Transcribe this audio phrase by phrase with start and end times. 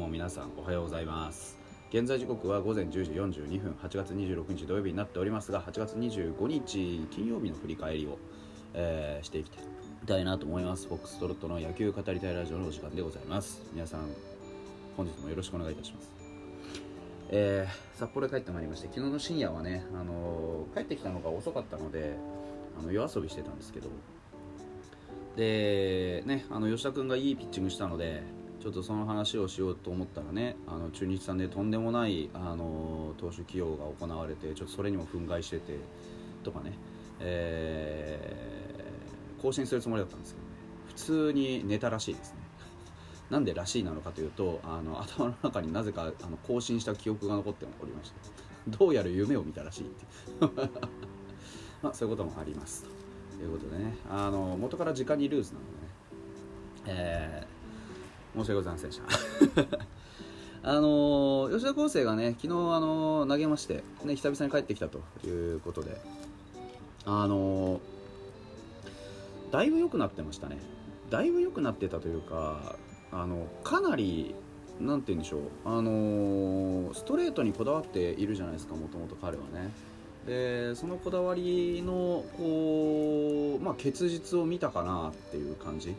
[0.00, 1.58] どうも皆さんおはようございます。
[1.90, 3.10] 現在時刻は午前10時
[3.42, 8.16] 42分8月26日土曜日になっておりますが8月25日金曜日の振り返りを、
[8.72, 9.50] えーしていき
[10.06, 10.88] たいなと思います。
[10.88, 13.60] フォックストロットの野球語りたいラジオのお時間でございます。
[13.74, 14.08] 皆さん
[14.96, 16.10] 本日もよろしくお願いいたします。
[17.28, 22.16] えー札幌へ帰ってまいりまして昨日の深夜はね、あのー帰ってきたのが遅かったので
[22.78, 23.90] あの夜遊びしてたんですけど。
[25.36, 28.22] でねあの吉田君がいいピッチングしたので
[28.60, 35.78] ちょっとその話をしようと思ったらねあの中日さんでとんでもないあの投手起用が行われてちょっとそれにも憤慨してて
[36.42, 36.72] とかね、
[37.20, 38.60] えー
[39.40, 40.52] 更新するつもりだったんですけどね。
[40.88, 42.36] 普通に寝たらしいですね。
[43.30, 48.16] なんでらしいなのかというとあの頭の中になぜかあの更新した記憶が残っておりまして
[48.66, 50.04] どうやら夢を見たらしいって
[51.80, 52.90] まあそういうこともありますと。
[53.42, 53.96] いうことでね。
[54.10, 55.88] あの元から時間にルーズなのでね。
[56.86, 57.46] え
[58.34, 59.78] 申し訳ございませんでした。
[60.70, 65.98] あの吉田康生がね昨日あの投げまして、ね、久々に帰ってきたということで
[67.06, 67.80] あの
[69.50, 70.58] だいぶ良くなってましたね。
[71.08, 72.76] だいぶ良くなってたというか
[73.10, 74.34] あのかなり
[74.80, 79.72] なんて言うんでしょうあのストレートにこだわっているじゃないですかもともと彼はね。
[80.26, 85.94] でそのこだわりのこう、まあ、結実を見たかなっていう感じ。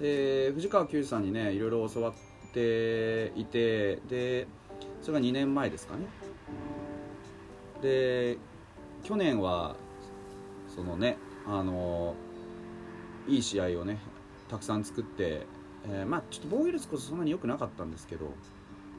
[0.00, 2.12] で藤川球児さんにねいろいろ教わっ
[2.52, 4.46] ていてで
[5.02, 6.06] それが2年前ですかね。
[7.82, 8.38] で
[9.02, 9.76] 去年は
[10.74, 12.14] そのねあの
[13.28, 13.98] いい試合をね
[14.48, 15.46] たくさん作って、
[15.86, 18.32] えーまあちょっと防御率こそそんなに良くなかったんですけど、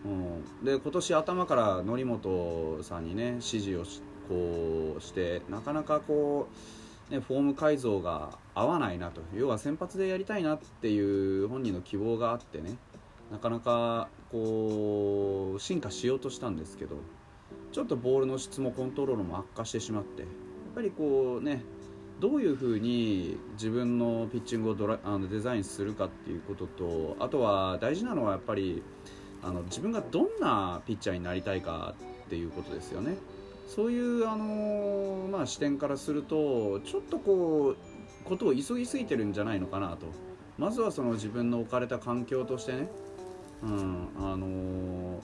[0.06, 6.56] うん、で今年頭から則本さんにね指示をしこうしてなかなかこう、
[7.10, 12.78] ね、フォーム改造が合わないなと要は先発でやりたいなっていう本人の希望があってね
[13.32, 16.96] なかなかこう進化しようとしたんですけど
[17.72, 20.30] ちょっとボールの質もコントロールも悪化してしまってやっ
[20.74, 21.62] ぱりこうね
[22.20, 28.82] どういうふうに自分のピッチングをドラあのデザインするかっていうこととあとは大事なのはやっぱり
[29.44, 31.94] あの自分がどんなピッチャーになりたいか
[32.26, 33.16] っていうことですよね。
[33.68, 40.08] そういう、あのまあ、視点からするとちょっとこうことを急ぎすぎてるんじゃないのかなと。
[40.58, 42.88] まずはその自分の置かれた環境としてね、
[43.64, 45.22] うんあの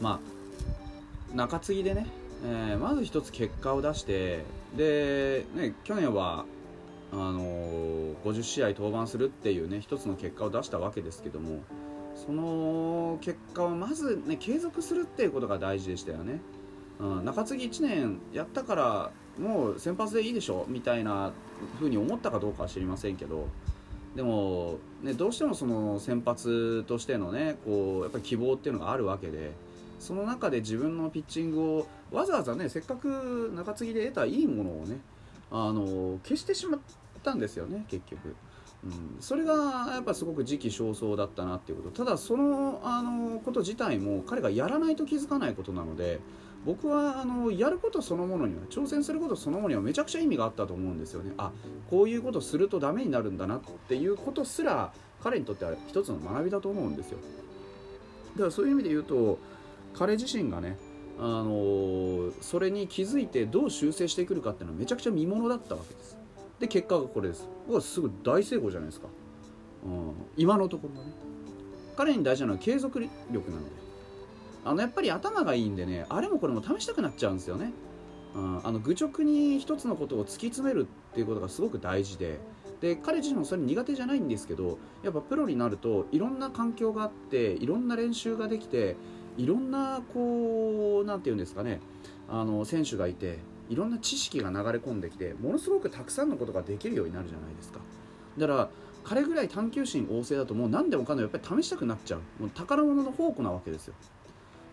[0.00, 0.20] ま
[1.32, 2.06] あ中継ぎでね、
[2.44, 4.44] えーまず一つ結果を出して
[4.76, 6.44] で、ね、去年は
[7.12, 7.40] あの
[8.24, 11.60] 50試合登板するっていうね一つの結果を出したわけですけども
[12.14, 16.40] その結果をまず、ね、継続するっていうことが大事でしたよね、
[16.98, 21.32] 中継ぎ1年やったからもう先発でいいでしょみたいな
[21.78, 23.48] 風に思ったかどうかは知りませんけど
[24.14, 29.52] でも、ね、どうしてもその先発としてのねこうやっぱり希望っていうのがあるわけで
[29.98, 34.98] その中で自分のピッチングをわざわざねせっかく中継ぎで得たいいものをね
[35.50, 36.80] あの消してしまっ
[37.22, 38.34] たんですよね結局。
[38.84, 39.54] うん、それが
[39.94, 46.20] やっぱすごく時期尚早だったなっていうことただそのあのこと自体も彼がやらないと気づかないことなので
[46.66, 51.32] 僕はあのやることそのものには挑戦することそのものにはめちゃくちゃ意味があったと思うんですよね。
[51.38, 51.52] あ
[51.88, 57.18] こういうことするとダメになるんだなっていうことすら彼にとっては一つの学びだと思うんですよ。
[58.34, 59.38] だからそういう意味で言うと
[59.94, 60.76] 彼自身がね
[61.18, 66.18] あのそれに気づいてどう修正してくるかっていうのはめちゃくちゃ見ものだったわけです。
[66.58, 67.48] で結果がこれです。
[67.68, 69.06] うわすぐ大成功じゃないですか、
[69.84, 71.12] うん、今のところね。
[71.96, 73.70] 彼に大事なのは継続力なので
[74.66, 77.72] あのやっぱり頭がいいんでねあれもこれも試したくなっちゃうんですよね、
[78.34, 82.38] うん、あの愚直に一つのことを突き詰めるっていうことがすごく大事で。
[82.80, 88.96] で彼自身もそれ苦手じゃないんですけどやっぱプロになるといろんな環境があっていろんな練習ができて
[89.38, 91.80] いろんなこうなんていうんですかね
[92.28, 93.38] あの選手がいて
[93.70, 97.80] いろんな知識が流れ込んできてものすごくたくさんのことができるようになるじゃないですか。
[98.36, 98.68] だから
[99.04, 102.20] 彼ぐらい探求心旺盛だともう何でもかんでもやっぱり試したくなっちゃう。
[102.38, 103.94] もう宝物の宝庫なわけですよ。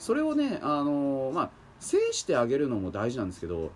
[0.04, 3.72] それをねあのまあ制してあげるのも大事なんですけど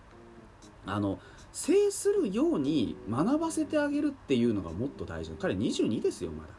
[0.85, 1.19] あの
[1.53, 6.49] 制するように学ばせてあげるっていうのがもっと大事彼22ですよまだ。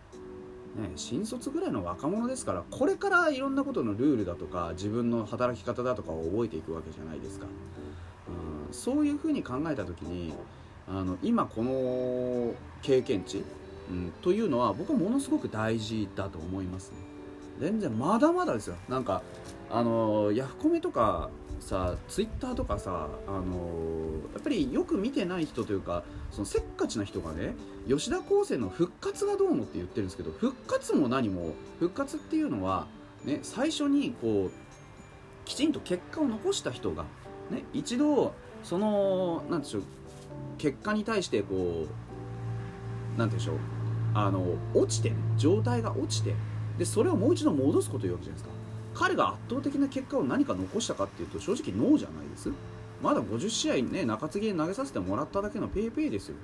[0.82, 7.46] ね、新卒ぐらいの若者ですからこれからいろんなことのルールだとか自分の働き方だとかを覚えていくわけじゃないですか、
[8.28, 10.32] うん、そういうふうに考えた時に
[10.86, 13.42] あの今この経験値、
[13.90, 17.08] うん、というのは僕はものすごく大事だと思いますね。
[17.58, 18.76] 全然まだまだですよ。
[18.88, 19.22] なんか
[19.70, 21.30] あのヤフコメとか
[21.60, 23.56] さツイッターとかさあの
[24.32, 27.54] やっぱりよく見てない人というかそのせっかちな人がね
[27.88, 32.86] 吉田高専の復活がどうのって言ってるんですけど復活も何も復活っていうのは、
[33.24, 34.50] ね、最初にこう
[35.44, 37.04] きちんと結果を残した人が、
[37.50, 39.82] ね、一度そのなんでしょう
[40.58, 41.86] 結果に対してこ
[43.16, 43.56] うなんでしょう
[44.14, 46.34] あの落ちて、状態が落ちて
[46.78, 48.67] でそれをもう一度戻すこと言うわけじゃないですか。
[48.98, 52.50] 彼が圧倒的な結果を何か残したかっていうと正直ノーじゃないです。
[53.00, 56.34] まだ50試合ね中継ぎで投げさせてもらっただけのペイペイですよ、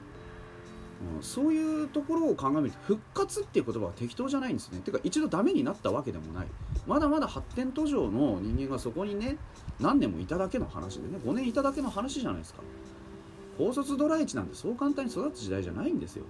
[1.17, 4.79] うん、そういうところを鑑みて復活っていう言葉は適当じゃないんですね。
[4.79, 6.47] てか一度ダメになったわけでもない。
[6.87, 9.37] まだまだ発展途上の人間がそこにね
[9.81, 12.63] 何年もいただけの話でね5年いただけの話じゃないですか。
[13.59, 16.25] 高卒ドラ1なんてそう簡単に育つ時代じゃないんですよ。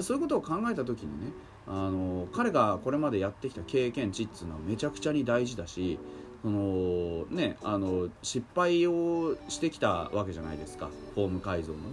[0.00, 1.32] そういうことを考えた時にね
[1.66, 5.98] あの彼がこれまでやってきた経験値っていうのはめちゃくちゃに大事だし
[6.42, 10.90] そのねあの失敗をしてきたわけじゃないですか。
[11.14, 11.84] フォーム改造のね。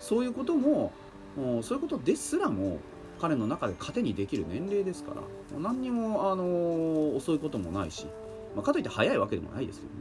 [0.00, 0.92] そういうことも
[1.62, 2.78] そういうことですらも
[3.20, 5.12] 彼の中で糧にできる年齢ですか
[5.52, 8.06] ら何にもあの遅いこともないし、
[8.56, 10.00] まあ、かといって早いわけでもないですけどね、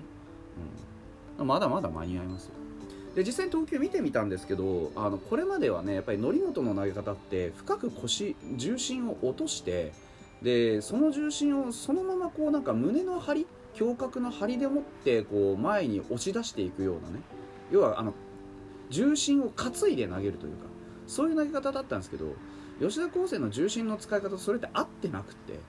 [1.39, 2.53] うん、まだまだ間に合いますよ。
[3.15, 9.93] で実際に投球見てみたんですけどあのこれまではねやっぱり則本の投げ方って深く腰重心を落として
[10.41, 13.47] でその重心をそのままこうなんか胸の張り
[13.79, 17.21] 胸郭の張りでもってこう前に押し出していくようなね。
[17.71, 18.13] 要はあの
[18.89, 20.65] 重心を担いで投げるというか
[21.07, 22.33] そういう投げ方だったんですけど
[22.79, 25.59] 吉田高生の重心の使い方それって合ってなくて、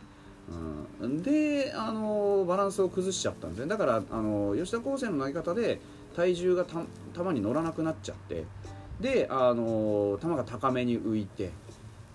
[1.01, 3.67] うん、であのバランスを崩しちゃったんですね。
[3.67, 5.81] だからあの吉田高生の投げ方で
[6.15, 6.85] 体重がた
[7.15, 8.45] 球に乗らなくなっちゃって
[9.01, 11.51] であの球が高めに浮いて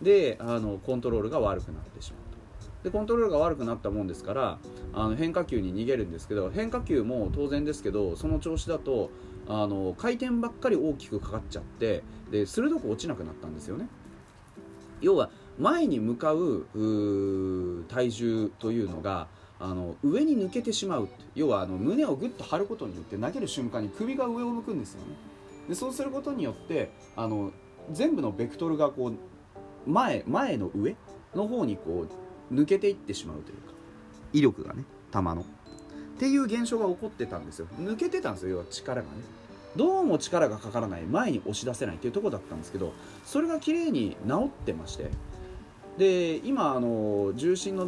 [0.02, 4.60] であのコントロールが悪くなってしまうとでコントロールが悪くなったもんですから
[4.94, 9.10] あの変化球に逃げるんですけど変化球も当然ですけどその調子だと
[9.48, 13.88] あの回転ばっかり大きくかかっちゃってで鋭く落ちなくなったんですよね。
[15.02, 16.66] 要は前に向かう
[17.88, 19.28] 体重というのが
[19.60, 25.08] あの上に抜けてしまう要はあの胸をグッと張ることによって投げる瞬間に首が上を向くんですよね。
[25.70, 27.52] でそうすることによってあの
[27.92, 30.96] 全部のベクトルがこう前前の上
[31.34, 32.06] の方にこ
[32.52, 33.74] う抜けていってしまうというか
[34.34, 35.46] 威力がね球の。
[36.16, 37.68] っていう現象が起こってたんですよ。
[37.80, 39.24] 抜けてたんですよ要は力がね。
[39.76, 42.94] どうも力がかからない前に押し出せないっていうとこだったんですけど
[43.26, 45.10] それが綺麗に治ってまして。
[45.98, 47.88] で今あの重心の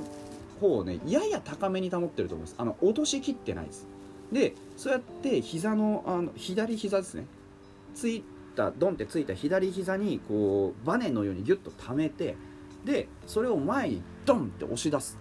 [0.60, 2.56] 方をねやや高めに保ってると思います。
[2.58, 3.88] あの落としきってないです。
[4.32, 7.26] でそうやって膝のあの左膝ですね。
[7.96, 8.24] つい
[8.56, 12.36] たドンってついた左膝にこうバネのようにギュッと溜めて
[12.86, 15.18] でそれを前にドンって押し出す。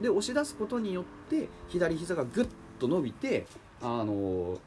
[0.00, 2.48] で押し出すことによって左膝がグッ
[2.78, 3.46] と伸びて
[3.80, 4.58] あの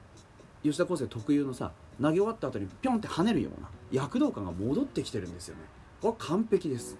[0.64, 1.72] 吉田康生特有のさ
[2.02, 5.62] 投げ終わった後にピョンって跳ねるような躍動感が戻ってきてるんですよね。
[6.02, 6.98] これ完璧です。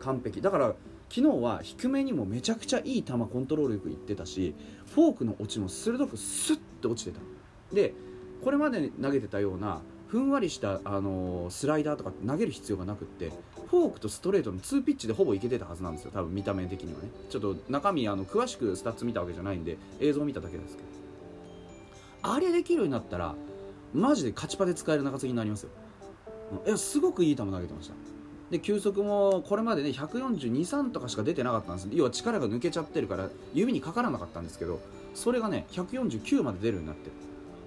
[0.00, 0.40] 完璧。
[0.40, 0.74] だから
[1.10, 4.54] 昨日は低めにもめちゃくちゃいい球コントロールよくいってたし
[4.94, 7.20] フォークの落ちも鋭くスッと落ちてた。
[7.74, 7.94] で
[8.42, 13.30] これまで投げてたようなふんわりした、あのー、スライダーとか投げる必要がなくって
[13.68, 17.10] フォークとストレートの2ピッチでほぼいけてたはずなんですよ多分見た目的にはね。
[17.28, 20.88] ちょっと中身あの詳しくスタッツ見たわけじゃないんで映像見ただけですけど。
[22.22, 23.34] あれできるようになったら
[23.92, 25.70] マジで勝ちパで使える中継ぎになりますよ。
[26.66, 28.17] いやすごくいい球投げてました。
[28.50, 34.80] で球速もこれまでね1423とかしか出てなかったんです要は力が抜けちゃってるから指にかからなかったんですけど
[35.14, 37.10] それがね149まで出るようになって。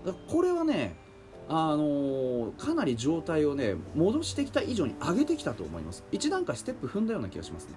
[0.06, 0.96] るこれはね
[1.48, 6.04] あのー、かなり状態をね戻してきた以上に上げてきたと思います。
[6.12, 7.74] 一段階ステップ踏んだような気がしますね。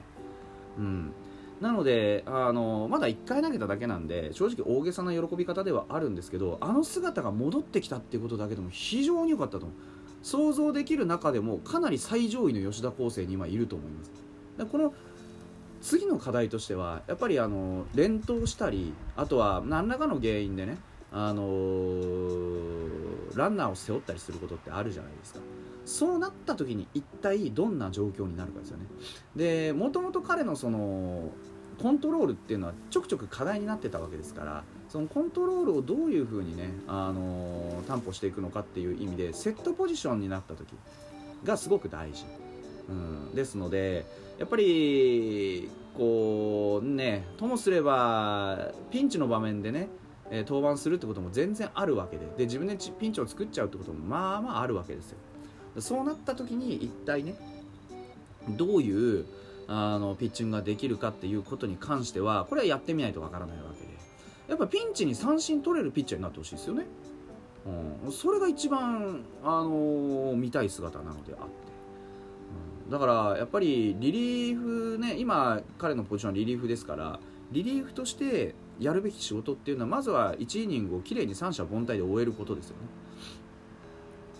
[0.79, 1.13] うん。
[1.61, 9.79] なので、あのー、まだ1回投げただけなんで正直大げさな喜び方ではあるんですけどあの姿が戻ってきたっていうことだけでも非常に良かったと思う。
[10.25, 14.11] 想像できる中でもかなり最上位の吉田康生に今いると思います。
[14.57, 14.95] でこの
[15.83, 20.79] 次の課題としてはやっぱりあの連投したりあとは何らかの原因でね
[21.13, 25.41] あのー、ランナーを背負ったりすることってあるじゃないですか。
[25.85, 28.87] そうなった時に一体どんな状況になるかですよね。
[29.37, 31.33] でもともと彼のその
[31.81, 40.69] コントロールっていうのはちょくちょく課題になってたわけですからそのコントロールをどういうふうにね、あのー、担保していくのかっていう意味でセットポジションになった時
[41.45, 42.25] がすごく大事、
[42.89, 44.07] うん、ですので
[44.39, 49.89] やっぱりこうねともすればピンチの場面でね
[50.31, 55.19] え、登板するってことも全然あるわけでで自分でピンチを作っちゃうってこともまあまああるわけですよ。
[55.79, 57.35] そうなった時に一体ね
[58.49, 59.27] どういう
[59.67, 63.95] あのピッチングができるかっていうことに関してはこれはやってみないとわからないわけで。
[64.49, 66.85] やっぱピンチに三振取れるピッチャーになってほしいですよね。
[68.05, 71.45] うん、それが一番、あの見たい姿なのであって、
[72.85, 77.19] うん、だからやっぱりリリーフね今彼のポジションはリリーフですから
[77.53, 82.83] リリーフとしてやるべき仕事っていうのはまずは1イニングをきれいに三者凡退で終えることですよね。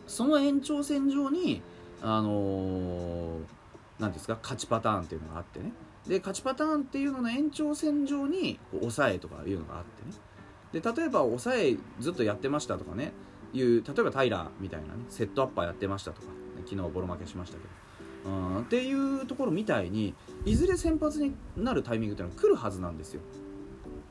[0.07, 1.63] その延長線上に
[2.03, 3.64] あのー
[3.99, 5.73] なんですか勝ちパターンっていうのがあってね。
[6.07, 10.81] で勝ちパターンっていうのの延長線上に抑えとかいうのがあってね。
[10.81, 13.13] で例えば抑えずっとやってましたとかね。
[13.53, 16.33] いう例えばタイラーみたいなねセットアッパーやってましたとか、ね。
[16.67, 17.85] 昨日ボロ負けしましたけど。
[18.27, 20.15] うんっていうところみたいに
[20.47, 23.21] いずれ先発になるタイミングっていうのは来るはずなんですよ。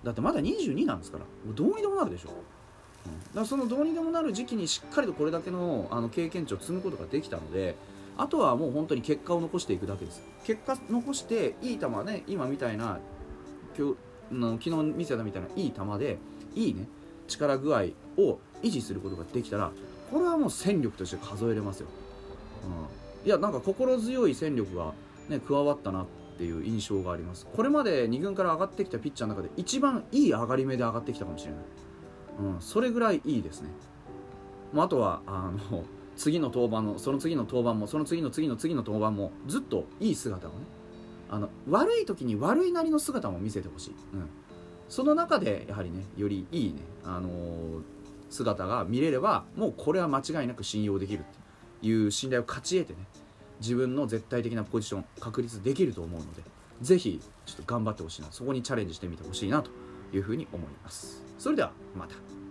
[0.04, 7.76] だってまだ22なんですからもうどうにでもなるでしょ、うん、だからそのどうにでもなる時期にしっかりとこれだけのあの経験値を積むことができたので
[8.18, 10.22] あとはもう本当に結果を残していくだけです。
[10.44, 13.00] 結果残していい球ね今みたいな
[13.78, 13.98] 今日
[14.32, 16.18] 昨日見せたみたいないい球で
[16.56, 16.88] いいね
[17.28, 17.80] 力具合
[18.18, 19.72] を維持することができたら
[20.12, 21.88] これはもう戦力として数えれますよ、
[23.24, 24.94] うん、いやなんか心強い戦力が、
[25.30, 26.06] ね、加わったなっ
[26.38, 27.46] ていう印象があります。
[27.46, 31.62] これまで2軍から上がってきたピッチャーの中で一番いい上がり目で上がってきたかもしれない、
[32.56, 33.70] うん、それぐらいいいですね、
[34.74, 35.84] まあ、あとはあの
[36.16, 40.58] 次の登板のその次の登板もその次の次の次の登板もずっといい姿をね
[41.30, 44.30] あの悪い時に悪いなりの姿も見せてほしい、うん、
[44.90, 47.82] その中でやはりねよりいいね、あのー
[48.34, 53.06] 姿が見れればもうこれは間違いなく信用できるっていう信頼を勝ち得てね
[53.62, 56.42] 自分の絶対的なポジション確立できると思うので
[56.82, 59.70] ぜひちょっと頑張ってほしいなそこにチャレンジしてみてほしいなと
[60.12, 61.24] いうふうに思います。
[61.40, 62.43] それではまた。